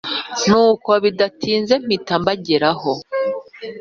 Nuko 0.47 0.91
bidatinze 1.03 1.73
mpita 1.83 2.13
mbageraho 2.21 2.91